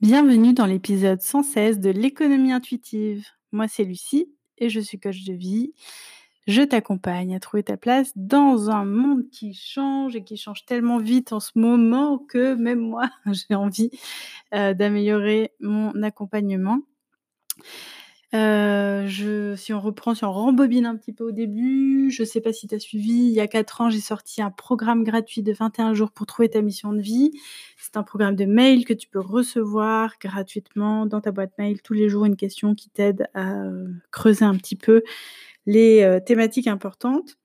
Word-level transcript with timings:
Bienvenue 0.00 0.54
dans 0.54 0.64
l'épisode 0.64 1.20
116 1.20 1.78
de 1.78 1.90
l'économie 1.90 2.52
intuitive. 2.52 3.26
Moi, 3.52 3.68
c'est 3.68 3.84
Lucie 3.84 4.34
et 4.56 4.70
je 4.70 4.80
suis 4.80 4.98
coach 4.98 5.24
de 5.24 5.34
vie. 5.34 5.74
Je 6.46 6.62
t'accompagne 6.62 7.36
à 7.36 7.38
trouver 7.38 7.64
ta 7.64 7.76
place 7.76 8.10
dans 8.16 8.70
un 8.70 8.86
monde 8.86 9.28
qui 9.30 9.52
change 9.52 10.16
et 10.16 10.24
qui 10.24 10.38
change 10.38 10.64
tellement 10.64 10.96
vite 10.96 11.34
en 11.34 11.40
ce 11.40 11.50
moment 11.54 12.16
que 12.16 12.54
même 12.54 12.80
moi, 12.80 13.10
j'ai 13.26 13.54
envie 13.54 13.90
euh, 14.54 14.72
d'améliorer 14.72 15.52
mon 15.60 16.02
accompagnement. 16.02 16.78
Euh, 18.32 19.08
je, 19.08 19.56
si 19.56 19.72
on 19.72 19.80
reprend, 19.80 20.14
si 20.14 20.24
on 20.24 20.32
rembobine 20.32 20.86
un 20.86 20.96
petit 20.96 21.12
peu 21.12 21.24
au 21.24 21.30
début, 21.32 22.10
je 22.12 22.22
sais 22.22 22.40
pas 22.40 22.52
si 22.52 22.68
tu 22.68 22.74
as 22.76 22.78
suivi, 22.78 23.12
il 23.12 23.32
y 23.32 23.40
a 23.40 23.48
4 23.48 23.80
ans, 23.80 23.90
j'ai 23.90 24.00
sorti 24.00 24.40
un 24.40 24.52
programme 24.52 25.02
gratuit 25.02 25.42
de 25.42 25.52
21 25.52 25.94
jours 25.94 26.12
pour 26.12 26.26
trouver 26.26 26.48
ta 26.48 26.62
mission 26.62 26.92
de 26.92 27.00
vie. 27.00 27.32
C'est 27.76 27.96
un 27.96 28.04
programme 28.04 28.36
de 28.36 28.44
mail 28.44 28.84
que 28.84 28.94
tu 28.94 29.08
peux 29.08 29.18
recevoir 29.18 30.14
gratuitement 30.20 31.06
dans 31.06 31.20
ta 31.20 31.32
boîte 31.32 31.52
mail 31.58 31.82
tous 31.82 31.92
les 31.94 32.08
jours, 32.08 32.24
une 32.24 32.36
question 32.36 32.76
qui 32.76 32.88
t'aide 32.88 33.26
à 33.34 33.52
euh, 33.64 33.88
creuser 34.12 34.44
un 34.44 34.56
petit 34.56 34.76
peu 34.76 35.02
les 35.66 36.02
euh, 36.02 36.20
thématiques 36.20 36.68
importantes. 36.68 37.36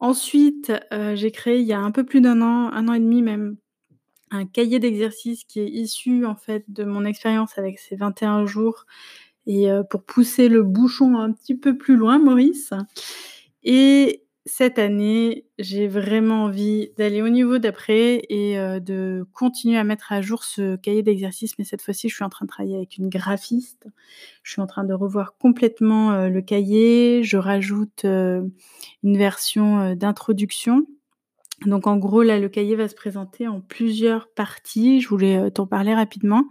Ensuite, 0.00 0.72
j'ai 1.14 1.32
créé 1.32 1.58
il 1.58 1.66
y 1.66 1.72
a 1.72 1.80
un 1.80 1.90
peu 1.90 2.04
plus 2.04 2.20
d'un 2.20 2.40
an, 2.40 2.70
un 2.72 2.86
an 2.86 2.92
et 2.92 3.00
demi 3.00 3.20
même, 3.20 3.56
un 4.30 4.46
cahier 4.46 4.78
d'exercices 4.78 5.42
qui 5.42 5.58
est 5.58 5.68
issu 5.68 6.24
en 6.24 6.36
fait 6.36 6.64
de 6.68 6.84
mon 6.84 7.04
expérience 7.04 7.58
avec 7.58 7.80
ces 7.80 7.96
21 7.96 8.46
jours 8.46 8.86
et 9.48 9.70
euh, 9.70 9.82
pour 9.82 10.04
pousser 10.04 10.48
le 10.48 10.62
bouchon 10.62 11.18
un 11.18 11.32
petit 11.32 11.56
peu 11.56 11.76
plus 11.76 11.96
loin, 11.96 12.18
Maurice. 12.18 12.72
Et 13.64 14.22
cette 14.44 14.78
année, 14.78 15.46
j'ai 15.58 15.88
vraiment 15.88 16.44
envie 16.44 16.90
d'aller 16.98 17.22
au 17.22 17.30
niveau 17.30 17.58
d'après 17.58 18.22
et 18.28 18.58
euh, 18.58 18.78
de 18.78 19.26
continuer 19.32 19.78
à 19.78 19.84
mettre 19.84 20.12
à 20.12 20.20
jour 20.20 20.44
ce 20.44 20.76
cahier 20.76 21.02
d'exercice. 21.02 21.58
Mais 21.58 21.64
cette 21.64 21.82
fois-ci, 21.82 22.10
je 22.10 22.14
suis 22.14 22.24
en 22.24 22.28
train 22.28 22.44
de 22.44 22.50
travailler 22.50 22.76
avec 22.76 22.98
une 22.98 23.08
graphiste. 23.08 23.88
Je 24.42 24.52
suis 24.52 24.60
en 24.60 24.66
train 24.66 24.84
de 24.84 24.92
revoir 24.92 25.36
complètement 25.38 26.12
euh, 26.12 26.28
le 26.28 26.42
cahier. 26.42 27.22
Je 27.24 27.38
rajoute 27.38 28.04
une 28.04 28.52
version 29.02 29.94
d'introduction. 29.94 30.84
Donc 31.64 31.86
en 31.86 31.96
gros, 31.96 32.22
là, 32.22 32.38
le 32.38 32.50
cahier 32.50 32.76
va 32.76 32.86
se 32.86 32.94
présenter 32.94 33.48
en 33.48 33.62
plusieurs 33.62 34.28
parties. 34.28 35.00
Je 35.00 35.08
voulais 35.08 35.50
t'en 35.50 35.66
parler 35.66 35.94
rapidement. 35.94 36.44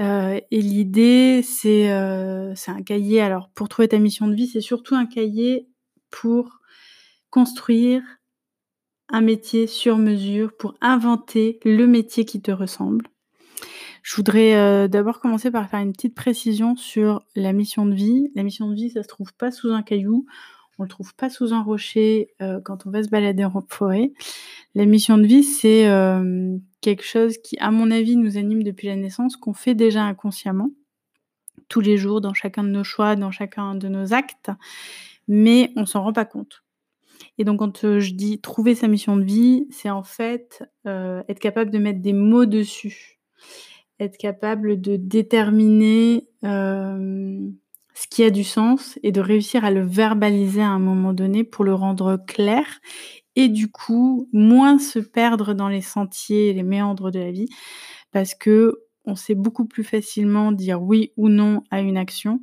Euh, 0.00 0.40
et 0.50 0.60
l'idée, 0.60 1.42
c'est 1.42 1.90
euh, 1.90 2.54
un 2.66 2.82
cahier. 2.82 3.20
Alors, 3.20 3.50
pour 3.50 3.68
trouver 3.68 3.88
ta 3.88 3.98
mission 3.98 4.28
de 4.28 4.34
vie, 4.34 4.46
c'est 4.46 4.60
surtout 4.60 4.94
un 4.94 5.06
cahier 5.06 5.68
pour 6.10 6.60
construire 7.30 8.02
un 9.10 9.20
métier 9.20 9.66
sur 9.66 9.98
mesure, 9.98 10.56
pour 10.56 10.74
inventer 10.80 11.58
le 11.64 11.86
métier 11.86 12.24
qui 12.24 12.40
te 12.40 12.50
ressemble. 12.50 13.08
Je 14.02 14.14
voudrais 14.14 14.54
euh, 14.54 14.88
d'abord 14.88 15.18
commencer 15.20 15.50
par 15.50 15.68
faire 15.68 15.80
une 15.80 15.92
petite 15.92 16.14
précision 16.14 16.76
sur 16.76 17.22
la 17.34 17.52
mission 17.52 17.84
de 17.84 17.94
vie. 17.94 18.30
La 18.34 18.42
mission 18.42 18.68
de 18.68 18.74
vie, 18.74 18.90
ça 18.90 19.02
se 19.02 19.08
trouve 19.08 19.34
pas 19.34 19.50
sous 19.50 19.70
un 19.70 19.82
caillou, 19.82 20.26
on 20.78 20.84
le 20.84 20.88
trouve 20.88 21.14
pas 21.16 21.28
sous 21.28 21.52
un 21.52 21.62
rocher 21.62 22.28
quand 22.64 22.86
on 22.86 22.90
va 22.90 23.02
se 23.02 23.08
balader 23.08 23.44
en 23.44 23.64
forêt. 23.68 24.12
La 24.76 24.86
mission 24.86 25.18
de 25.18 25.26
vie, 25.26 25.42
c'est 25.42 25.88
quelque 26.80 27.04
chose 27.04 27.38
qui, 27.38 27.58
à 27.58 27.70
mon 27.70 27.90
avis, 27.90 28.16
nous 28.16 28.36
anime 28.36 28.62
depuis 28.62 28.86
la 28.86 28.96
naissance, 28.96 29.36
qu'on 29.36 29.54
fait 29.54 29.74
déjà 29.74 30.02
inconsciemment, 30.02 30.70
tous 31.68 31.80
les 31.80 31.96
jours, 31.96 32.20
dans 32.20 32.34
chacun 32.34 32.64
de 32.64 32.70
nos 32.70 32.84
choix, 32.84 33.16
dans 33.16 33.30
chacun 33.30 33.74
de 33.74 33.88
nos 33.88 34.14
actes, 34.14 34.50
mais 35.26 35.70
on 35.76 35.86
s'en 35.86 36.02
rend 36.02 36.12
pas 36.12 36.24
compte. 36.24 36.62
Et 37.36 37.44
donc, 37.44 37.60
quand 37.60 37.84
euh, 37.84 38.00
je 38.00 38.14
dis 38.14 38.40
trouver 38.40 38.74
sa 38.74 38.88
mission 38.88 39.16
de 39.16 39.24
vie, 39.24 39.66
c'est 39.70 39.90
en 39.90 40.02
fait 40.02 40.64
euh, 40.86 41.22
être 41.28 41.38
capable 41.38 41.70
de 41.70 41.78
mettre 41.78 42.00
des 42.00 42.12
mots 42.12 42.46
dessus, 42.46 43.20
être 44.00 44.16
capable 44.16 44.80
de 44.80 44.96
déterminer 44.96 46.28
euh, 46.44 47.48
ce 47.94 48.06
qui 48.08 48.24
a 48.24 48.30
du 48.30 48.44
sens 48.44 48.98
et 49.02 49.12
de 49.12 49.20
réussir 49.20 49.64
à 49.64 49.70
le 49.70 49.84
verbaliser 49.84 50.62
à 50.62 50.68
un 50.68 50.78
moment 50.78 51.12
donné 51.12 51.44
pour 51.44 51.64
le 51.64 51.74
rendre 51.74 52.16
clair 52.26 52.64
et 53.38 53.48
du 53.48 53.70
coup 53.70 54.28
moins 54.32 54.80
se 54.80 54.98
perdre 54.98 55.54
dans 55.54 55.68
les 55.68 55.80
sentiers 55.80 56.48
et 56.48 56.52
les 56.52 56.64
méandres 56.64 57.12
de 57.12 57.20
la 57.20 57.30
vie 57.30 57.48
parce 58.10 58.34
que 58.34 58.80
on 59.04 59.14
sait 59.14 59.36
beaucoup 59.36 59.64
plus 59.64 59.84
facilement 59.84 60.50
dire 60.50 60.82
oui 60.82 61.12
ou 61.16 61.28
non 61.28 61.62
à 61.70 61.80
une 61.80 61.96
action 61.96 62.40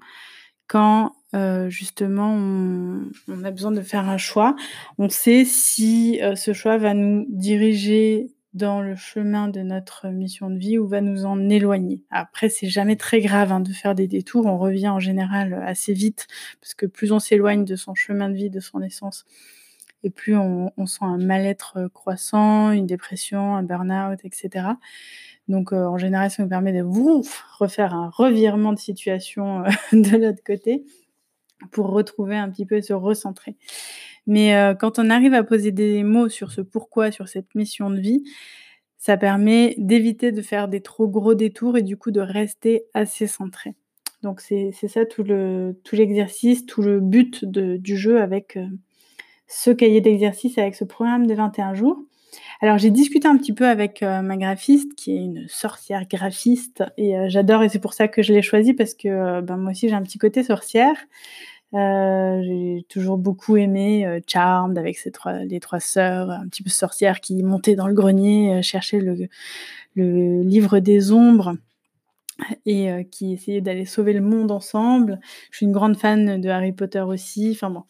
quand 0.67 1.13
euh, 1.35 1.69
justement 1.69 2.33
on, 2.33 3.43
a 3.43 3.51
besoin 3.51 3.71
de 3.71 3.81
faire 3.81 4.07
un 4.07 4.17
choix. 4.17 4.55
On 4.97 5.09
sait 5.09 5.43
si 5.43 6.19
euh, 6.23 6.35
ce 6.35 6.53
choix 6.53 6.77
va 6.77 6.93
nous 6.93 7.25
diriger 7.27 8.27
dans 8.53 8.81
le 8.81 8.95
chemin 8.95 9.49
de 9.49 9.59
notre 9.59 10.07
mission 10.07 10.49
de 10.49 10.57
vie 10.57 10.77
ou 10.77 10.87
va 10.87 11.01
nous 11.01 11.25
en 11.25 11.49
éloigner. 11.49 12.01
Après, 12.09 12.47
c'est 12.47 12.69
jamais 12.69 12.95
très 12.95 13.19
grave 13.19 13.51
hein, 13.51 13.59
de 13.59 13.73
faire 13.73 13.95
des 13.95 14.07
détours. 14.07 14.45
On 14.45 14.57
revient 14.57 14.87
en 14.87 14.99
général 14.99 15.61
assez 15.65 15.91
vite 15.91 16.25
parce 16.61 16.73
que 16.73 16.85
plus 16.85 17.11
on 17.11 17.19
s'éloigne 17.19 17.65
de 17.65 17.75
son 17.75 17.93
chemin 17.95 18.29
de 18.29 18.35
vie, 18.35 18.49
de 18.49 18.61
son 18.61 18.81
essence, 18.81 19.25
et 20.05 20.11
plus 20.11 20.37
on, 20.37 20.85
sent 20.85 21.03
un 21.03 21.17
mal-être 21.17 21.77
euh, 21.77 21.89
croissant, 21.89 22.71
une 22.71 22.85
dépression, 22.85 23.55
un 23.55 23.63
burn-out, 23.63 24.19
etc. 24.23 24.67
Donc 25.47 25.73
euh, 25.73 25.83
en 25.83 25.97
général, 25.97 26.29
ça 26.29 26.43
nous 26.43 26.49
permet 26.49 26.71
de 26.71 26.83
refaire 27.57 27.95
un 27.95 28.09
revirement 28.09 28.71
de 28.71 28.79
situation 28.79 29.65
euh, 29.65 29.69
de 29.93 30.15
l'autre 30.15 30.43
côté 30.45 30.85
pour 31.71 31.87
retrouver 31.87 32.35
un 32.35 32.49
petit 32.51 32.67
peu 32.67 32.81
se 32.81 32.93
recentrer. 32.93 33.57
Mais 34.27 34.75
quand 34.79 34.97
on 34.97 35.11
arrive 35.11 35.35
à 35.35 35.43
poser 35.43 35.71
des 35.71 36.03
mots 36.03 36.29
sur 36.29 36.51
ce 36.51 36.61
pourquoi, 36.61 37.11
sur 37.11 37.27
cette 37.27 37.53
mission 37.53 37.91
de 37.91 37.99
vie, 37.99 38.23
ça 38.97 39.17
permet 39.17 39.75
d'éviter 39.77 40.31
de 40.31 40.41
faire 40.41 40.67
des 40.67 40.81
trop 40.81 41.07
gros 41.07 41.35
détours 41.35 41.77
et 41.77 41.83
du 41.83 41.95
coup 41.95 42.09
de 42.09 42.19
rester 42.19 42.85
assez 42.93 43.27
centré. 43.27 43.75
Donc 44.23 44.41
c'est 44.41 44.71
ça 44.71 45.05
tout 45.05 45.23
l'exercice, 45.93 46.65
tout 46.65 46.81
le 46.81 46.99
but 46.99 47.45
du 47.45 47.97
jeu 47.97 48.19
avec 48.19 48.57
ce 49.47 49.71
cahier 49.71 50.01
d'exercice 50.01 50.57
avec 50.57 50.75
ce 50.75 50.83
programme 50.83 51.27
de 51.27 51.33
21 51.33 51.73
jours. 51.73 51.97
Alors 52.61 52.77
j'ai 52.77 52.89
discuté 52.89 53.27
un 53.27 53.37
petit 53.37 53.53
peu 53.53 53.67
avec 53.67 54.01
euh, 54.03 54.21
ma 54.21 54.37
graphiste 54.37 54.95
qui 54.95 55.11
est 55.11 55.19
une 55.19 55.45
sorcière 55.47 56.07
graphiste 56.07 56.83
et 56.97 57.17
euh, 57.17 57.25
j'adore 57.27 57.63
et 57.63 57.69
c'est 57.69 57.79
pour 57.79 57.93
ça 57.93 58.07
que 58.07 58.21
je 58.23 58.33
l'ai 58.33 58.41
choisie 58.41 58.73
parce 58.73 58.93
que 58.93 59.07
euh, 59.07 59.41
ben, 59.41 59.57
moi 59.57 59.71
aussi 59.71 59.89
j'ai 59.89 59.95
un 59.95 60.03
petit 60.03 60.17
côté 60.17 60.43
sorcière. 60.43 60.95
j'ai 61.73 62.85
toujours 62.89 63.17
beaucoup 63.17 63.57
aimé 63.57 64.21
Charmed 64.27 64.77
avec 64.77 64.97
ses 64.97 65.11
trois, 65.11 65.39
les 65.43 65.59
trois 65.59 65.79
sœurs, 65.79 66.29
un 66.29 66.47
petit 66.47 66.63
peu 66.63 66.69
sorcières 66.69 67.19
qui 67.19 67.43
montaient 67.43 67.75
dans 67.75 67.87
le 67.87 67.93
grenier, 67.93 68.61
cherchaient 68.63 68.99
le, 68.99 69.27
le 69.95 70.41
livre 70.43 70.79
des 70.79 71.11
ombres 71.11 71.57
et 72.65 73.07
qui 73.11 73.33
essayaient 73.33 73.61
d'aller 73.61 73.85
sauver 73.85 74.13
le 74.13 74.21
monde 74.21 74.51
ensemble. 74.51 75.19
Je 75.51 75.57
suis 75.57 75.65
une 75.65 75.71
grande 75.71 75.97
fan 75.97 76.41
de 76.41 76.49
Harry 76.49 76.73
Potter 76.73 77.01
aussi. 77.01 77.51
Enfin 77.51 77.69
bon, 77.69 77.83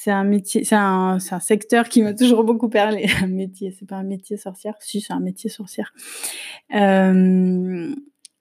c'est 0.00 0.12
un 0.12 0.22
métier, 0.22 0.62
c'est 0.62 0.76
un, 0.76 1.18
un, 1.30 1.40
secteur 1.40 1.88
qui 1.88 2.02
m'a 2.02 2.14
toujours 2.14 2.44
beaucoup 2.44 2.68
parlé. 2.68 3.06
Un 3.22 3.26
métier, 3.26 3.74
c'est 3.76 3.84
pas 3.84 3.96
un 3.96 4.04
métier 4.04 4.36
sorcière. 4.36 4.74
Si, 4.78 5.00
c'est 5.00 5.12
un 5.12 5.18
métier 5.18 5.50
sorcière. 5.50 5.92
Euh, 6.72 7.92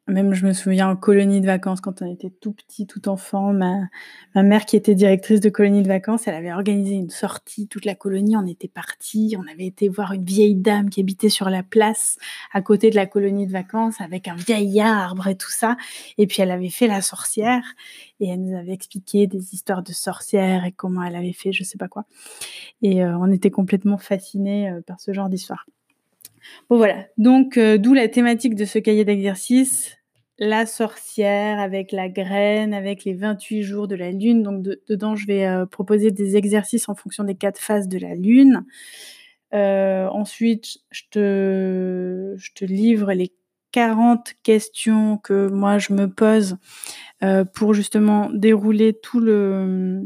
même 0.07 0.33
je 0.33 0.45
me 0.45 0.53
souviens 0.53 0.89
en 0.89 0.95
colonie 0.95 1.41
de 1.41 1.45
vacances 1.45 1.81
quand 1.81 2.01
on 2.01 2.11
était 2.11 2.29
tout 2.29 2.53
petit, 2.53 2.87
tout 2.87 3.09
enfant, 3.09 3.53
ma, 3.53 3.89
mère 4.35 4.65
qui 4.65 4.75
était 4.75 4.95
directrice 4.95 5.39
de 5.39 5.49
colonie 5.49 5.83
de 5.83 5.87
vacances, 5.87 6.27
elle 6.27 6.35
avait 6.35 6.53
organisé 6.53 6.95
une 6.95 7.09
sortie, 7.09 7.67
toute 7.67 7.85
la 7.85 7.95
colonie, 7.95 8.37
on 8.37 8.45
était 8.45 8.67
partis, 8.67 9.35
on 9.37 9.51
avait 9.51 9.65
été 9.65 9.89
voir 9.89 10.13
une 10.13 10.23
vieille 10.23 10.55
dame 10.55 10.89
qui 10.89 11.01
habitait 11.01 11.29
sur 11.29 11.49
la 11.49 11.63
place 11.63 12.17
à 12.53 12.61
côté 12.61 12.89
de 12.89 12.95
la 12.95 13.05
colonie 13.05 13.47
de 13.47 13.51
vacances 13.51 13.99
avec 13.99 14.27
un 14.27 14.35
vieil 14.35 14.79
arbre 14.79 15.27
et 15.27 15.35
tout 15.35 15.51
ça. 15.51 15.75
Et 16.17 16.27
puis 16.27 16.41
elle 16.41 16.51
avait 16.51 16.69
fait 16.69 16.87
la 16.87 17.01
sorcière 17.01 17.63
et 18.19 18.29
elle 18.29 18.41
nous 18.41 18.57
avait 18.57 18.73
expliqué 18.73 19.27
des 19.27 19.53
histoires 19.53 19.83
de 19.83 19.91
sorcières 19.91 20.65
et 20.65 20.71
comment 20.71 21.03
elle 21.03 21.15
avait 21.15 21.33
fait 21.33 21.51
je 21.51 21.63
sais 21.63 21.77
pas 21.77 21.87
quoi. 21.87 22.05
Et 22.81 23.03
euh, 23.03 23.17
on 23.17 23.31
était 23.31 23.51
complètement 23.51 23.97
fascinés 23.97 24.69
euh, 24.69 24.81
par 24.81 24.99
ce 24.99 25.11
genre 25.11 25.29
d'histoire. 25.29 25.65
Bon 26.69 26.77
voilà, 26.77 27.05
donc 27.17 27.57
euh, 27.57 27.77
d'où 27.77 27.93
la 27.93 28.07
thématique 28.07 28.55
de 28.55 28.65
ce 28.65 28.79
cahier 28.79 29.05
d'exercice, 29.05 29.97
la 30.39 30.65
sorcière 30.65 31.59
avec 31.59 31.91
la 31.91 32.09
graine, 32.09 32.73
avec 32.73 33.05
les 33.05 33.13
28 33.13 33.63
jours 33.63 33.87
de 33.87 33.95
la 33.95 34.11
lune. 34.11 34.43
Donc 34.43 34.63
dedans, 34.87 35.15
je 35.15 35.25
vais 35.25 35.45
euh, 35.47 35.65
proposer 35.65 36.11
des 36.11 36.35
exercices 36.37 36.89
en 36.89 36.95
fonction 36.95 37.23
des 37.23 37.35
quatre 37.35 37.59
phases 37.59 37.87
de 37.87 37.97
la 37.97 38.15
lune. 38.15 38.65
Euh, 39.53 40.07
ensuite, 40.07 40.79
je 40.91 41.03
te, 41.09 42.35
je 42.37 42.51
te 42.53 42.65
livre 42.65 43.13
les 43.13 43.33
40 43.71 44.33
questions 44.43 45.17
que 45.17 45.47
moi 45.49 45.77
je 45.77 45.93
me 45.93 46.07
pose 46.07 46.57
euh, 47.23 47.45
pour 47.45 47.73
justement 47.73 48.29
dérouler 48.31 48.93
tout 48.93 49.19
le, 49.19 50.01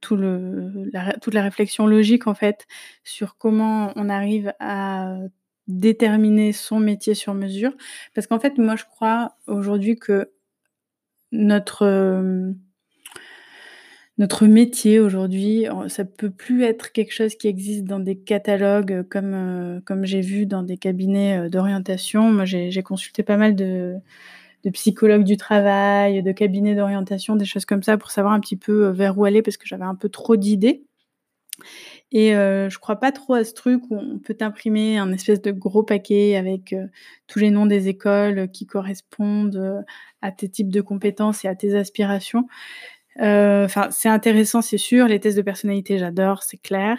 tout 0.00 0.16
le, 0.16 0.90
toute 1.20 1.34
la 1.34 1.42
réflexion 1.42 1.86
logique 1.86 2.26
en 2.26 2.34
fait 2.34 2.66
sur 3.04 3.36
comment 3.36 3.92
on 3.96 4.08
arrive 4.08 4.54
à 4.60 5.16
déterminer 5.70 6.52
son 6.52 6.80
métier 6.80 7.14
sur 7.14 7.34
mesure. 7.34 7.72
Parce 8.14 8.26
qu'en 8.26 8.40
fait, 8.40 8.58
moi, 8.58 8.76
je 8.76 8.84
crois 8.84 9.36
aujourd'hui 9.46 9.96
que 9.96 10.30
notre, 11.32 11.86
notre 14.20 14.46
métier 14.46 15.00
aujourd'hui, 15.00 15.64
ça 15.88 16.04
peut 16.04 16.30
plus 16.30 16.64
être 16.64 16.92
quelque 16.92 17.12
chose 17.12 17.36
qui 17.36 17.48
existe 17.48 17.84
dans 17.84 18.00
des 18.00 18.18
catalogues 18.18 19.02
comme, 19.08 19.32
euh, 19.32 19.80
comme 19.86 20.04
j'ai 20.04 20.20
vu 20.20 20.44
dans 20.44 20.62
des 20.62 20.76
cabinets 20.76 21.38
euh, 21.38 21.48
d'orientation. 21.48 22.30
Moi, 22.30 22.44
j'ai 22.44 22.82
consulté 22.82 23.22
pas 23.22 23.38
mal 23.38 23.54
de, 23.54 23.94
de 24.64 24.70
psychologues 24.70 25.24
du 25.24 25.38
travail, 25.38 26.22
de 26.22 26.32
cabinets 26.32 26.74
d'orientation, 26.74 27.34
des 27.34 27.46
choses 27.46 27.64
comme 27.64 27.82
ça 27.82 27.96
pour 27.96 28.10
savoir 28.10 28.34
un 28.34 28.40
petit 28.40 28.56
peu 28.56 28.88
euh, 28.88 28.92
vers 28.92 29.16
où 29.16 29.24
aller 29.24 29.40
parce 29.40 29.56
que 29.56 29.66
j'avais 29.66 29.84
un 29.84 29.94
peu 29.94 30.10
trop 30.10 30.36
d'idées. 30.36 30.84
Et 32.12 32.34
euh, 32.34 32.68
je 32.68 32.78
crois 32.78 32.96
pas 32.96 33.12
trop 33.12 33.34
à 33.34 33.44
ce 33.44 33.54
truc 33.54 33.82
où 33.90 33.96
on 33.96 34.18
peut 34.18 34.34
t'imprimer 34.34 34.98
un 34.98 35.12
espèce 35.12 35.40
de 35.40 35.52
gros 35.52 35.84
paquet 35.84 36.36
avec 36.36 36.72
euh, 36.72 36.86
tous 37.28 37.38
les 37.38 37.50
noms 37.50 37.66
des 37.66 37.88
écoles 37.88 38.50
qui 38.50 38.66
correspondent 38.66 39.56
euh, 39.56 39.80
à 40.20 40.32
tes 40.32 40.48
types 40.48 40.70
de 40.70 40.80
compétences 40.80 41.44
et 41.44 41.48
à 41.48 41.54
tes 41.54 41.76
aspirations. 41.76 42.46
Enfin, 43.18 43.88
c'est 43.90 44.08
intéressant, 44.08 44.62
c'est 44.62 44.78
sûr. 44.78 45.06
Les 45.06 45.20
tests 45.20 45.36
de 45.36 45.42
personnalité, 45.42 45.98
j'adore, 45.98 46.42
c'est 46.42 46.56
clair. 46.56 46.98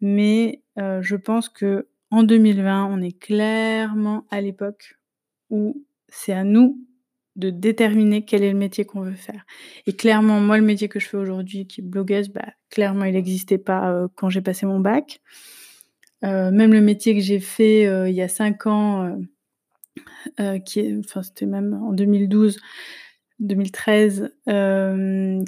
Mais 0.00 0.60
je 0.76 1.16
pense 1.16 1.48
que 1.48 1.88
en 2.10 2.22
2020, 2.22 2.86
on 2.86 3.00
est 3.00 3.18
clairement 3.18 4.24
à 4.30 4.40
l'époque 4.40 4.98
où 5.50 5.82
c'est 6.08 6.32
à 6.32 6.44
nous 6.44 6.78
de 7.36 7.50
déterminer 7.50 8.24
quel 8.24 8.42
est 8.42 8.52
le 8.52 8.58
métier 8.58 8.84
qu'on 8.84 9.00
veut 9.00 9.14
faire. 9.14 9.44
Et 9.86 9.94
clairement, 9.94 10.40
moi, 10.40 10.58
le 10.58 10.64
métier 10.64 10.88
que 10.88 11.00
je 11.00 11.08
fais 11.08 11.16
aujourd'hui, 11.16 11.66
qui 11.66 11.80
est 11.80 11.84
blogueuse, 11.84 12.28
bah, 12.28 12.46
clairement, 12.70 13.04
il 13.04 13.14
n'existait 13.14 13.58
pas 13.58 13.90
euh, 13.90 14.08
quand 14.16 14.28
j'ai 14.28 14.42
passé 14.42 14.66
mon 14.66 14.80
bac. 14.80 15.20
Euh, 16.24 16.50
même 16.50 16.72
le 16.72 16.80
métier 16.80 17.14
que 17.14 17.20
j'ai 17.20 17.40
fait 17.40 17.86
euh, 17.86 18.08
il 18.08 18.14
y 18.14 18.22
a 18.22 18.28
cinq 18.28 18.66
ans, 18.66 19.16
qui 20.64 20.80
est, 20.80 20.98
enfin, 20.98 21.22
c'était 21.22 21.46
même 21.46 21.74
en 21.82 21.92
2012, 21.92 22.58
2013, 23.40 24.32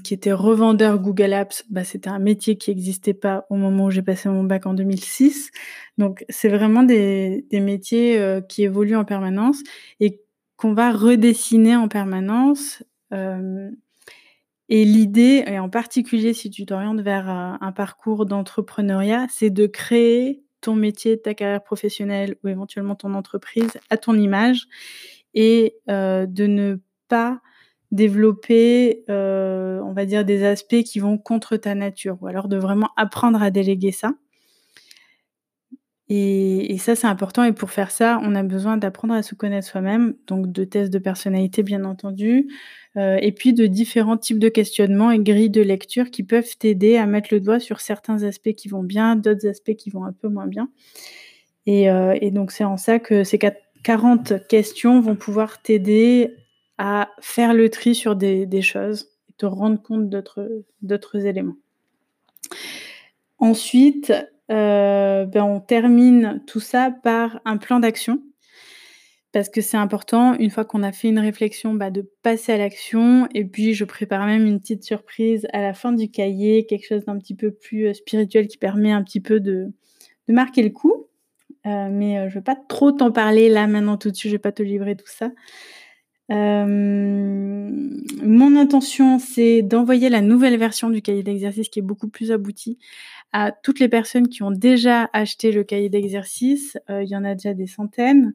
qui 0.02 0.14
était 0.14 0.32
revendeur 0.32 0.98
Google 0.98 1.32
Apps, 1.32 1.64
bah, 1.70 1.84
c'était 1.84 2.10
un 2.10 2.19
métier 2.19 2.56
qui 2.56 2.70
n'existait 2.70 3.14
pas 3.14 3.46
au 3.50 3.56
moment 3.56 3.86
où 3.86 3.90
j'ai 3.90 4.02
passé 4.02 4.28
mon 4.28 4.42
bac 4.42 4.66
en 4.66 4.75
2006. 4.75 5.50
Donc, 5.96 6.25
c'est 6.28 6.48
vraiment 6.48 6.82
des, 6.82 7.46
des 7.50 7.60
métiers 7.60 8.40
qui 8.48 8.64
évoluent 8.64 8.96
en 8.96 9.04
permanence 9.04 9.62
et 10.00 10.24
qu'on 10.64 10.72
va 10.72 10.93
redessiner 10.93 11.76
en 11.76 11.88
permanence. 11.88 12.82
Euh, 13.12 13.70
et 14.70 14.87
l'idée, 14.87 15.44
et 15.46 15.58
en 15.58 15.69
particulier 15.69 16.32
si 16.32 16.49
tu 16.49 16.64
t'orientes 16.64 17.02
vers 17.02 17.28
un, 17.28 17.72
parcours 17.72 18.25
d'entrepreneuriat, 18.25 19.26
c'est 19.28 19.50
de 19.50 19.66
créer 19.66 20.43
ton 20.62 20.75
métier, 20.75 21.20
ta 21.20 21.34
carrière 21.34 21.62
professionnelle 21.62 22.37
ou 22.43 22.49
éventuellement 22.49 22.94
ton 22.94 23.12
entreprise 23.12 23.78
à 23.90 23.99
ton 23.99 24.14
image 24.14 24.62
et 25.34 25.76
euh, 25.90 26.25
de 26.25 26.46
ne 26.46 26.81
pas 27.08 27.43
développer, 27.90 29.05
euh, 29.10 29.82
on 29.84 29.93
va 29.93 30.06
dire, 30.06 30.25
des 30.25 30.44
aspects 30.44 30.82
qui 30.82 30.99
vont 30.99 31.19
contre 31.19 31.58
ta 31.58 31.75
nature 31.75 32.17
ou 32.22 32.26
alors 32.26 32.49
de 32.49 32.56
vraiment 32.56 32.88
apprendre 32.96 33.43
à 33.43 33.50
déléguer 33.50 33.93
ça. 33.93 34.14
Et, 36.11 36.77
ça, 36.79 36.95
c'est 36.95 37.06
important. 37.06 37.45
Et 37.45 37.53
pour 37.53 37.71
faire 37.71 37.91
ça, 37.91 38.21
on 38.23 38.35
a 38.35 38.43
besoin 38.43 38.77
d'apprendre 38.77 39.15
à 39.15 39.23
se 39.23 39.35
connaître 39.35 39.67
soi-même, 39.67 40.15
donc 40.27 40.53
de 40.53 40.65
tests 40.65 40.93
de 40.93 40.99
personnalité, 40.99 41.62
bien 41.62 41.85
entendu, 41.85 42.49
euh, 42.97 43.17
et 43.23 43.33
puis 43.33 43.55
de 43.55 43.67
différents 43.67 44.19
types 44.19 44.39
de 44.39 44.51
questionnements 44.51 45.11
et 45.11 45.19
grilles 45.19 45.51
de 45.51 45.62
lecture 45.62 46.11
qui 46.11 46.23
peuvent 46.23 46.56
t'aider 46.59 46.97
à 46.97 47.06
mettre 47.06 47.29
le 47.33 47.41
doigt 47.41 47.59
sur 47.59 47.81
certains 47.81 48.23
aspects 48.23 48.53
qui 48.53 48.69
vont 48.69 48.83
bien, 48.83 49.17
d'autres 49.17 49.47
aspects 49.49 49.75
qui 49.75 49.91
vont 49.91 50.05
un 50.05 50.12
peu 50.12 50.29
moins 50.29 50.47
bien. 50.47 50.69
Et, 51.67 51.91
euh, 51.91 52.15
donc, 52.31 52.53
c'est 52.53 52.65
en 52.65 52.77
ça 52.77 52.99
que 52.99 53.25
ces 53.25 53.39
40 53.83 54.47
questions 54.47 55.01
vont 55.01 55.17
pouvoir 55.17 55.62
t'aider 55.62 56.35
à 56.77 57.09
faire 57.21 57.55
le 57.55 57.71
tri 57.71 57.95
sur 57.95 58.15
des, 58.15 58.45
des 58.45 58.62
choses 58.62 59.09
et 59.31 59.33
te 59.39 59.47
rendre 59.47 59.81
compte 59.81 60.11
d'autres 60.11 61.27
éléments. 61.27 61.56
Ensuite, 63.39 64.12
ben 64.49 65.43
on 65.43 65.61
termine 65.61 66.43
tout 66.46 66.61
ça 66.61 66.91
par 67.02 67.41
un 67.44 67.56
plan 67.56 67.81
d'action. 67.81 68.20
Parce 69.35 69.49
que 69.49 69.61
c'est 69.61 69.76
important, 69.76 70.35
une 70.38 70.50
fois 70.50 70.64
qu'on 70.64 70.85
a 70.85 70.93
fait 70.93 71.08
une 71.08 71.19
réflexion, 71.19 71.75
bah, 71.75 71.91
de 71.91 72.08
passer 72.23 72.52
à 72.52 72.56
l'action. 72.56 73.26
Et 73.35 73.44
puis, 73.44 73.75
je 73.75 73.85
prépare 73.85 74.26
même 74.26 74.46
une 74.46 74.61
petite 74.61 74.85
surprise 74.85 75.49
à 75.52 75.61
la 75.61 75.75
fin 75.75 75.91
du 75.91 76.08
cahier, 76.08 76.67
quelque 76.67 76.87
chose 76.87 77.05
d'un 77.05 77.19
petit 77.19 77.35
peu 77.35 77.50
plus 77.50 77.88
euh, 77.88 77.94
spirituel 77.94 78.46
qui 78.46 78.58
permet 78.58 78.93
un 78.93 79.02
petit 79.02 79.19
peu 79.19 79.41
de, 79.41 79.73
de 80.29 80.32
marquer 80.32 80.62
le 80.62 80.70
coup. 80.70 81.08
Euh, 81.67 81.88
mais 81.91 82.14
je 82.29 82.35
ne 82.37 82.41
vais 82.41 82.43
pas 82.43 82.55
trop 82.55 82.93
t'en 82.93 83.11
parler 83.11 83.49
là, 83.49 83.67
maintenant, 83.67 83.96
tout 83.96 84.12
de 84.12 84.14
suite. 84.14 84.31
Je 84.31 84.37
ne 84.37 84.38
vais 84.38 84.43
pas 84.43 84.52
te 84.52 84.62
livrer 84.62 84.94
tout 84.94 85.08
ça. 85.08 85.32
Mon 88.34 88.56
intention, 88.56 89.20
c'est 89.20 89.62
d'envoyer 89.62 90.08
la 90.08 90.20
nouvelle 90.20 90.58
version 90.58 90.90
du 90.90 91.02
cahier 91.02 91.22
d'exercice 91.22 91.69
qui 91.69 91.78
est 91.78 91.82
beaucoup 91.82 92.08
plus 92.08 92.32
aboutie 92.32 92.78
à 93.32 93.52
toutes 93.52 93.78
les 93.78 93.88
personnes 93.88 94.28
qui 94.28 94.42
ont 94.42 94.50
déjà 94.50 95.08
acheté 95.12 95.52
le 95.52 95.62
cahier 95.62 95.88
d'exercice. 95.88 96.76
Euh, 96.90 97.04
il 97.04 97.08
y 97.08 97.16
en 97.16 97.25
a 97.25 97.34
déjà 97.34 97.54
des 97.54 97.69
centaines. 97.69 98.34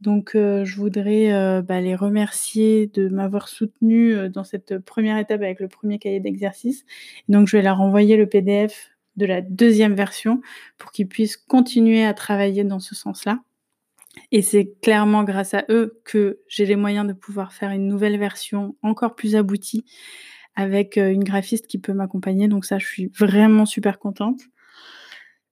Donc, 0.00 0.34
euh, 0.34 0.64
je 0.64 0.76
voudrais 0.76 1.32
euh, 1.32 1.62
bah, 1.62 1.80
les 1.80 1.94
remercier 1.94 2.88
de 2.88 3.08
m'avoir 3.08 3.46
soutenu 3.48 4.28
dans 4.28 4.42
cette 4.42 4.78
première 4.80 5.18
étape 5.18 5.42
avec 5.42 5.60
le 5.60 5.68
premier 5.68 6.00
cahier 6.00 6.18
d'exercice. 6.18 6.84
Donc, 7.28 7.46
je 7.46 7.56
vais 7.56 7.62
leur 7.62 7.80
envoyer 7.80 8.16
le 8.16 8.26
PDF 8.26 8.90
de 9.16 9.26
la 9.26 9.40
deuxième 9.40 9.94
version 9.94 10.40
pour 10.78 10.90
qu'ils 10.90 11.06
puissent 11.06 11.36
continuer 11.36 12.04
à 12.04 12.12
travailler 12.12 12.64
dans 12.64 12.80
ce 12.80 12.96
sens-là. 12.96 13.38
Et 14.32 14.42
c'est 14.42 14.74
clairement 14.82 15.24
grâce 15.24 15.54
à 15.54 15.64
eux 15.68 16.00
que 16.04 16.40
j'ai 16.48 16.66
les 16.66 16.76
moyens 16.76 17.06
de 17.06 17.12
pouvoir 17.12 17.52
faire 17.52 17.70
une 17.70 17.86
nouvelle 17.86 18.18
version 18.18 18.76
encore 18.82 19.14
plus 19.14 19.36
aboutie 19.36 19.84
avec 20.54 20.96
une 20.96 21.22
graphiste 21.22 21.66
qui 21.68 21.78
peut 21.78 21.92
m'accompagner. 21.92 22.48
Donc 22.48 22.64
ça, 22.64 22.78
je 22.78 22.86
suis 22.86 23.12
vraiment 23.16 23.64
super 23.64 23.98
contente. 23.98 24.40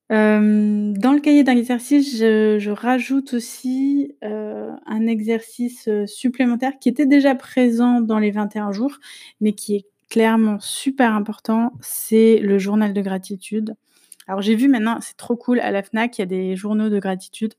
dans 0.09 1.13
le 1.13 1.19
cahier 1.19 1.43
d'exercice, 1.43 2.17
je, 2.17 2.57
je, 2.59 2.71
rajoute 2.71 3.33
aussi 3.33 4.15
un 4.21 5.07
exercice 5.07 5.89
supplémentaire 6.05 6.73
qui 6.79 6.89
était 6.89 7.05
déjà 7.05 7.35
présent 7.35 8.01
dans 8.01 8.19
les 8.19 8.31
21 8.31 8.71
jours, 8.73 8.97
mais 9.39 9.53
qui 9.53 9.75
est 9.75 9.85
clairement 10.09 10.59
super 10.59 11.13
important, 11.13 11.73
c'est 11.81 12.39
le 12.39 12.57
journal 12.57 12.93
de 12.93 13.01
gratitude. 13.01 13.75
Alors 14.27 14.41
j'ai 14.41 14.55
vu 14.55 14.67
maintenant, 14.67 14.99
c'est 15.01 15.17
trop 15.17 15.35
cool, 15.35 15.59
à 15.59 15.71
la 15.71 15.83
FNAC, 15.83 16.17
il 16.17 16.21
y 16.21 16.23
a 16.23 16.27
des 16.27 16.55
journaux 16.55 16.89
de 16.89 16.99
gratitude. 16.99 17.53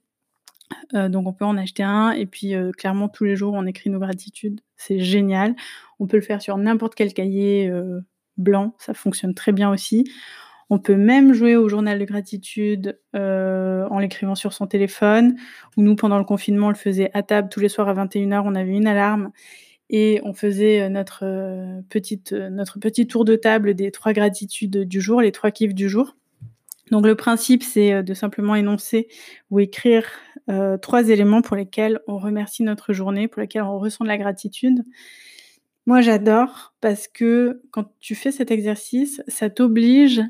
Euh, 0.94 1.08
donc 1.08 1.26
on 1.26 1.32
peut 1.32 1.44
en 1.44 1.56
acheter 1.56 1.82
un 1.82 2.12
et 2.12 2.26
puis 2.26 2.54
euh, 2.54 2.72
clairement 2.72 3.08
tous 3.08 3.24
les 3.24 3.36
jours 3.36 3.54
on 3.54 3.66
écrit 3.66 3.90
nos 3.90 3.98
gratitudes. 3.98 4.60
C'est 4.76 4.98
génial. 4.98 5.54
On 5.98 6.06
peut 6.06 6.16
le 6.16 6.22
faire 6.22 6.42
sur 6.42 6.56
n'importe 6.56 6.94
quel 6.94 7.12
cahier 7.12 7.68
euh, 7.68 8.00
blanc, 8.36 8.74
ça 8.78 8.94
fonctionne 8.94 9.34
très 9.34 9.52
bien 9.52 9.70
aussi. 9.70 10.10
On 10.70 10.78
peut 10.78 10.96
même 10.96 11.32
jouer 11.32 11.56
au 11.56 11.68
journal 11.68 11.98
de 11.98 12.04
gratitude 12.04 13.00
en 13.14 13.98
l'écrivant 13.98 14.34
sur 14.34 14.52
son 14.52 14.66
téléphone. 14.66 15.34
Ou 15.78 15.82
nous 15.82 15.96
pendant 15.96 16.18
le 16.18 16.24
confinement 16.24 16.66
on 16.66 16.70
le 16.70 16.76
faisait 16.76 17.10
à 17.14 17.22
table 17.22 17.48
tous 17.48 17.60
les 17.60 17.70
soirs 17.70 17.88
à 17.88 17.94
21h, 17.94 18.42
on 18.44 18.54
avait 18.54 18.76
une 18.76 18.86
alarme 18.86 19.30
et 19.88 20.20
on 20.24 20.34
faisait 20.34 20.90
notre 20.90 21.24
petite 21.88 22.32
notre 22.32 22.78
petit 22.78 23.06
tour 23.06 23.24
de 23.24 23.34
table 23.34 23.74
des 23.74 23.90
trois 23.90 24.12
gratitudes 24.12 24.84
du 24.84 25.00
jour, 25.00 25.22
les 25.22 25.32
trois 25.32 25.50
kiffs 25.50 25.74
du 25.74 25.88
jour. 25.88 26.16
Donc 26.90 27.06
le 27.06 27.14
principe, 27.14 27.62
c'est 27.62 28.02
de 28.02 28.14
simplement 28.14 28.54
énoncer 28.54 29.08
ou 29.50 29.60
écrire 29.60 30.04
euh, 30.48 30.76
trois 30.78 31.08
éléments 31.08 31.42
pour 31.42 31.56
lesquels 31.56 32.00
on 32.06 32.18
remercie 32.18 32.62
notre 32.62 32.92
journée, 32.92 33.28
pour 33.28 33.40
lesquels 33.40 33.62
on 33.62 33.78
ressent 33.78 34.04
de 34.04 34.08
la 34.08 34.18
gratitude. 34.18 34.84
Moi, 35.86 36.00
j'adore 36.00 36.74
parce 36.80 37.08
que 37.08 37.62
quand 37.70 37.86
tu 38.00 38.14
fais 38.14 38.30
cet 38.30 38.50
exercice, 38.50 39.22
ça 39.28 39.50
t'oblige 39.50 40.22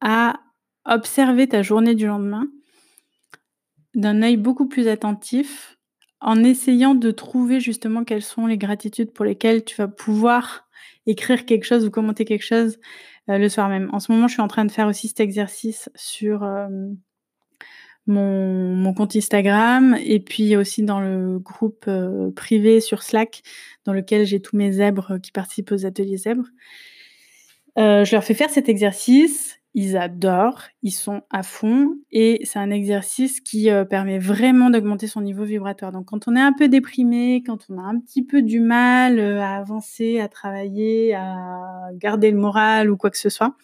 à 0.00 0.40
observer 0.84 1.48
ta 1.48 1.62
journée 1.62 1.94
du 1.94 2.06
lendemain 2.06 2.46
d'un 3.94 4.22
œil 4.22 4.36
beaucoup 4.36 4.68
plus 4.68 4.88
attentif 4.88 5.78
en 6.20 6.42
essayant 6.42 6.94
de 6.94 7.10
trouver 7.10 7.60
justement 7.60 8.04
quelles 8.04 8.22
sont 8.22 8.46
les 8.46 8.58
gratitudes 8.58 9.12
pour 9.12 9.24
lesquelles 9.24 9.64
tu 9.64 9.76
vas 9.76 9.88
pouvoir 9.88 10.68
écrire 11.06 11.46
quelque 11.46 11.64
chose 11.64 11.84
ou 11.84 11.90
commenter 11.90 12.24
quelque 12.24 12.44
chose 12.44 12.78
euh, 13.28 13.38
le 13.38 13.48
soir 13.48 13.68
même. 13.68 13.88
En 13.92 14.00
ce 14.00 14.12
moment, 14.12 14.28
je 14.28 14.34
suis 14.34 14.42
en 14.42 14.48
train 14.48 14.64
de 14.64 14.70
faire 14.70 14.86
aussi 14.86 15.08
cet 15.08 15.20
exercice 15.20 15.90
sur 15.94 16.44
euh, 16.44 16.68
mon, 18.08 18.92
compte 18.94 19.14
Instagram 19.14 19.96
et 20.02 20.18
puis 20.18 20.56
aussi 20.56 20.82
dans 20.82 21.00
le 21.00 21.38
groupe 21.38 21.84
euh, 21.88 22.30
privé 22.32 22.80
sur 22.80 23.02
Slack 23.02 23.42
dans 23.84 23.92
lequel 23.92 24.26
j'ai 24.26 24.40
tous 24.40 24.56
mes 24.56 24.72
zèbres 24.72 25.18
qui 25.22 25.30
participent 25.30 25.72
aux 25.72 25.86
ateliers 25.86 26.16
zèbres. 26.16 26.48
je 27.76 28.10
leur 28.12 28.24
fais 28.24 28.34
faire 28.34 28.50
cet 28.50 28.68
exercice 28.68 29.58
ils 29.74 29.96
adorent, 29.96 30.64
ils 30.82 30.90
sont 30.90 31.22
à 31.30 31.42
fond 31.44 31.98
et 32.10 32.40
c'est 32.44 32.58
un 32.58 32.70
exercice 32.70 33.40
qui 33.40 33.70
euh, 33.70 33.84
permet 33.84 34.18
vraiment 34.18 34.70
d'augmenter 34.70 35.06
son 35.06 35.20
niveau 35.20 35.44
vibratoire. 35.44 35.92
Donc 35.92 36.06
quand 36.06 36.26
on 36.26 36.34
est 36.34 36.40
un 36.40 36.52
peu 36.52 36.68
déprimé, 36.68 37.44
quand 37.46 37.66
on 37.68 37.78
a 37.78 37.82
un 37.82 38.00
petit 38.00 38.24
peu 38.24 38.42
du 38.42 38.58
mal 38.58 39.20
euh, 39.20 39.40
à 39.40 39.56
avancer, 39.56 40.18
à 40.18 40.28
travailler, 40.28 41.14
à 41.14 41.90
garder 41.92 42.32
le 42.32 42.38
moral 42.38 42.90
ou 42.90 42.96
quoi 42.96 43.10
que 43.10 43.18
ce 43.18 43.28
soit, 43.28 43.54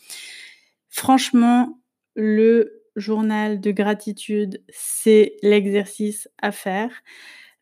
franchement, 0.88 1.80
le 2.14 2.83
journal 2.96 3.60
de 3.60 3.70
gratitude, 3.70 4.62
c'est 4.68 5.34
l'exercice 5.42 6.28
à 6.40 6.52
faire. 6.52 6.90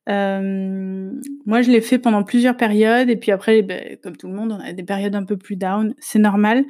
moi, 0.06 1.62
je 1.62 1.70
l'ai 1.70 1.80
fait 1.80 1.98
pendant 1.98 2.22
plusieurs 2.24 2.56
périodes 2.56 3.10
et 3.10 3.16
puis 3.16 3.32
après, 3.32 3.62
beh, 3.62 4.00
comme 4.02 4.16
tout 4.16 4.28
le 4.28 4.34
monde, 4.34 4.52
on 4.52 4.60
a 4.60 4.72
des 4.72 4.84
périodes 4.84 5.14
un 5.14 5.24
peu 5.24 5.36
plus 5.36 5.56
down, 5.56 5.94
c'est 5.98 6.18
normal. 6.18 6.64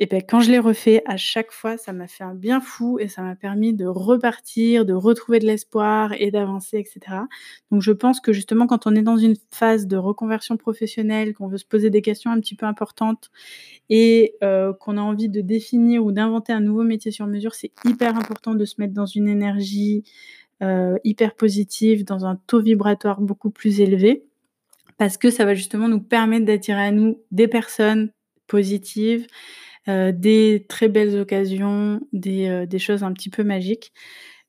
Et 0.00 0.06
ben, 0.06 0.22
quand 0.22 0.38
je 0.38 0.50
l'ai 0.50 0.60
refait, 0.60 1.02
à 1.06 1.16
chaque 1.16 1.50
fois, 1.50 1.76
ça 1.76 1.92
m'a 1.92 2.06
fait 2.06 2.22
un 2.22 2.34
bien 2.34 2.60
fou 2.60 3.00
et 3.00 3.08
ça 3.08 3.22
m'a 3.22 3.34
permis 3.34 3.74
de 3.74 3.84
repartir, 3.84 4.84
de 4.84 4.92
retrouver 4.92 5.40
de 5.40 5.46
l'espoir 5.46 6.12
et 6.12 6.30
d'avancer, 6.30 6.78
etc. 6.78 7.22
Donc, 7.72 7.82
je 7.82 7.90
pense 7.90 8.20
que 8.20 8.32
justement, 8.32 8.68
quand 8.68 8.86
on 8.86 8.94
est 8.94 9.02
dans 9.02 9.16
une 9.16 9.34
phase 9.50 9.88
de 9.88 9.96
reconversion 9.96 10.56
professionnelle, 10.56 11.34
qu'on 11.34 11.48
veut 11.48 11.58
se 11.58 11.64
poser 11.64 11.90
des 11.90 12.00
questions 12.00 12.30
un 12.30 12.38
petit 12.38 12.54
peu 12.54 12.66
importantes 12.66 13.30
et 13.90 14.36
euh, 14.44 14.72
qu'on 14.72 14.98
a 14.98 15.00
envie 15.00 15.28
de 15.28 15.40
définir 15.40 16.04
ou 16.04 16.12
d'inventer 16.12 16.52
un 16.52 16.60
nouveau 16.60 16.84
métier 16.84 17.10
sur 17.10 17.26
mesure, 17.26 17.54
c'est 17.54 17.72
hyper 17.84 18.16
important 18.16 18.54
de 18.54 18.64
se 18.64 18.76
mettre 18.78 18.94
dans 18.94 19.06
une 19.06 19.26
énergie 19.26 20.04
euh, 20.62 20.96
hyper 21.02 21.34
positive, 21.34 22.04
dans 22.04 22.24
un 22.24 22.36
taux 22.46 22.60
vibratoire 22.60 23.20
beaucoup 23.20 23.50
plus 23.50 23.80
élevé, 23.80 24.24
parce 24.96 25.16
que 25.16 25.30
ça 25.30 25.44
va 25.44 25.54
justement 25.54 25.88
nous 25.88 26.00
permettre 26.00 26.46
d'attirer 26.46 26.82
à 26.82 26.92
nous 26.92 27.20
des 27.32 27.48
personnes 27.48 28.12
positives, 28.46 29.26
euh, 29.88 30.12
des 30.12 30.66
très 30.68 30.88
belles 30.88 31.18
occasions, 31.18 32.00
des, 32.12 32.48
euh, 32.48 32.66
des, 32.66 32.78
choses 32.78 33.02
un 33.02 33.12
petit 33.12 33.30
peu 33.30 33.42
magiques. 33.42 33.92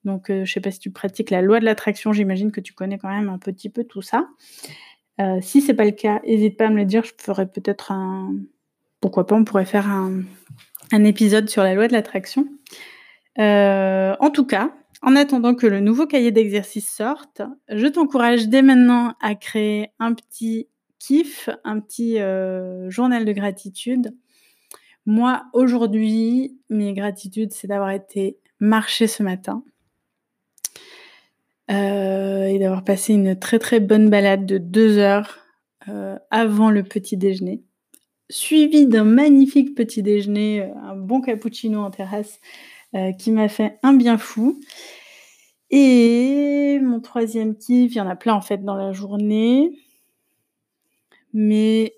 Donc, 0.03 0.29
euh, 0.29 0.43
je 0.43 0.51
sais 0.51 0.60
pas 0.60 0.72
si 0.72 0.79
tu 0.79 0.91
pratiques 0.91 1.29
la 1.29 1.41
loi 1.41 1.62
de 1.62 1.65
l'attraction, 1.65 2.12
j'imagine 2.12 2.51
que 2.51 2.60
tu 2.60 2.74
connais 2.74 2.98
quand 2.98 3.10
même 3.10 3.29
un 3.29 3.38
petit 3.38 3.69
peu 3.69 3.86
tout 3.86 4.01
ça. 4.01 4.27
si 5.41 5.62
c'est 5.62 5.74
pas 5.74 5.86
le 5.86 5.91
cas, 5.91 6.22
n'hésite 6.25 6.58
pas 6.58 6.67
à 6.67 6.69
me 6.69 6.77
le 6.77 6.86
dire, 6.86 7.03
je 7.03 7.12
ferai 7.17 7.46
peut-être 7.46 7.91
un... 7.91 8.34
Pourquoi 9.01 9.25
pas, 9.27 9.36
on 9.36 9.46
pourrait 9.46 9.65
faire 9.65 9.88
un 9.88 11.03
épisode 11.03 11.50
sur 11.50 11.63
la 11.63 11.74
loi 11.74 11.88
de 11.88 11.93
l'attraction. 11.93 12.46
en 13.38 14.29
tout 14.34 14.46
cas, 14.46 14.74
en 15.01 15.15
attendant 15.15 15.55
que 15.55 15.67
le 15.67 15.79
nouveau 15.79 16.08
cahier 16.08 16.31
d'exercice 16.31 16.89
sorte, 16.89 17.41
je 17.69 17.88
t'encourage 17.88 18.48
dès 18.48 18.62
maintenant 18.62 19.13
à 19.22 19.36
créer 19.36 19.89
un 20.00 20.13
petit 20.13 20.67
kiff, 21.00 21.50
un 21.63 21.79
petit 21.79 22.17
journal 22.89 23.25
de 23.25 23.34
gratitude 23.34 24.13
moi, 25.10 25.46
aujourd'hui, 25.54 26.60
mes 26.70 26.94
gratitudes, 26.94 27.51
c'est 27.51 27.68
d'avoir 27.68 27.89
été 27.89 28.38
marcher 28.60 29.08
ce 29.08 29.24
matin. 29.24 29.63
Euh, 31.72 32.46
et 32.46 32.60
d'avoir 32.60 32.84
passé 32.84 33.13
une 33.13 33.38
très 33.38 33.58
très 33.58 33.80
bonne 33.80 34.10
balade 34.10 34.46
de 34.46 34.58
deux 34.60 34.98
heures 34.98 35.39
euh, 35.88 36.18
avant 36.30 36.70
le 36.70 36.84
petit 36.84 37.18
déjeuner, 37.18 37.63
suivi 38.30 38.86
d'un 38.86 39.04
magnifique 39.04 39.75
petit 39.75 40.04
déjeuner, 40.04 40.62
euh, 40.62 40.74
un 40.84 40.96
bon 40.96 41.22
cappuccino 41.22 41.82
en 41.82 41.92
terrasse 41.92 42.39
qui 43.20 43.30
m'a 43.30 43.50
fait 43.50 43.78
un 43.84 43.94
bien 43.94 44.18
fou. 44.18 44.60
Et 45.70 46.80
mon 46.82 47.00
troisième 47.01 47.56
kiff, 47.56 47.94
il 47.94 47.98
y 47.98 48.01
en 48.01 48.10
a 48.10 48.16
plein 48.16 48.34
en 48.34 48.42
fait 48.42 48.63
dans 48.63 48.75
la 48.75 48.94
journée, 48.94 49.78
mais 51.34 51.94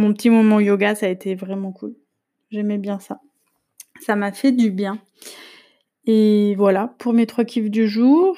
mon 0.00 0.12
petit 0.14 0.30
moment 0.30 0.60
yoga, 0.60 0.94
ça 0.94 1.06
a 1.06 1.08
été 1.10 1.34
vraiment 1.34 1.72
cool. 1.72 1.94
J'aimais 2.50 2.78
bien 2.78 2.98
ça. 2.98 3.20
Ça 4.00 4.16
m'a 4.16 4.32
fait 4.32 4.52
du 4.52 4.70
bien. 4.70 4.98
Et 6.06 6.54
voilà, 6.56 6.94
pour 6.98 7.12
mes 7.12 7.26
trois 7.26 7.44
kiffs 7.44 7.70
du 7.70 7.86
jour, 7.86 8.36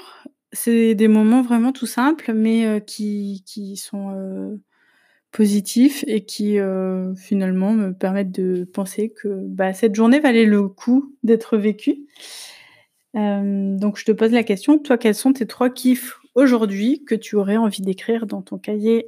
c'est 0.52 0.94
des 0.94 1.08
moments 1.08 1.42
vraiment 1.42 1.72
tout 1.72 1.86
simples, 1.86 2.32
mais 2.34 2.66
euh, 2.66 2.80
qui, 2.80 3.42
sont 3.76 4.10
euh, 4.14 4.60
positifs 5.30 6.04
et 6.06 6.24
qui 6.24 6.58
euh, 6.58 7.14
finalement 7.14 7.72
me 7.72 7.92
permettent 7.92 8.32
de 8.32 8.64
penser 8.64 9.10
que 9.10 9.28
bah, 9.46 9.72
cette 9.72 9.94
journée 9.94 10.20
valait 10.20 10.44
le 10.44 10.68
coup 10.68 11.14
d'être 11.22 11.56
vécue. 11.56 12.06
donc 13.14 13.98
je 13.98 14.04
te 14.04 14.12
pose 14.12 14.32
la 14.32 14.42
question, 14.42 14.78
toi, 14.78 14.98
quels 14.98 15.14
sont 15.14 15.32
tes 15.32 15.46
trois 15.46 15.70
kiffs 15.70 16.18
aujourd'hui 16.34 17.04
que 17.04 17.14
tu 17.14 17.36
aurais 17.36 17.56
envie 17.56 17.82
d'écrire 17.82 18.26
dans 18.26 18.42
ton 18.42 18.58
cahier 18.58 19.06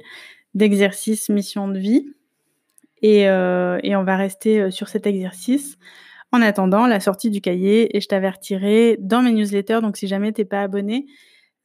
d'exercice 0.53 1.29
mission 1.29 1.67
de 1.67 1.79
vie? 1.79 2.14
Euh, 3.03 3.79
et, 3.83 3.95
on 3.95 4.03
va 4.03 4.17
rester 4.17 4.61
euh, 4.61 4.71
sur 4.71 4.87
cet 4.87 5.05
exercice 5.05 5.77
en 6.31 6.41
attendant 6.41 6.87
la 6.87 6.99
sortie 6.99 7.29
du 7.29 7.41
cahier 7.41 7.95
et 7.95 8.01
je 8.01 8.07
t'avertirai 8.07 8.97
dans 8.99 9.21
mes 9.21 9.31
newsletters. 9.31 9.81
Donc 9.81 9.97
si 9.97 10.07
jamais 10.07 10.33
tu 10.33 10.41
n'es 10.41 10.45
pas 10.45 10.61
abonné, 10.61 11.05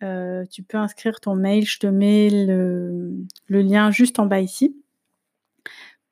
euh, 0.03 0.45
tu 0.51 0.63
peux 0.63 0.79
inscrire 0.79 1.21
ton 1.21 1.35
mail. 1.35 1.65
Je 1.65 1.79
te 1.79 1.87
mets 1.87 2.29
le, 2.31 3.27
lien 3.49 3.91
juste 3.91 4.19
en 4.19 4.27
bas 4.27 4.41
ici 4.41 4.77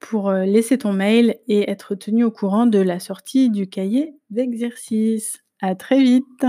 pour 0.01 0.31
laisser 0.31 0.79
ton 0.79 0.93
mail 0.93 1.39
et 1.49 1.69
être 1.69 1.97
tenu 1.97 2.23
au 2.23 2.31
courant 2.31 2.67
de 2.67 2.79
la 2.79 3.01
sortie 3.01 3.51
du 3.51 3.69
cahier 3.69 4.15
d'exercice. 4.31 5.43
À 5.61 5.75
très 5.75 6.01
vite 6.01 6.47